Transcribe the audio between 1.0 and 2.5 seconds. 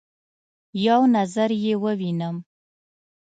نظر يې ووینم